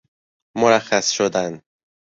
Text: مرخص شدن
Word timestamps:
مرخص 0.55 1.11
شدن 1.11 1.61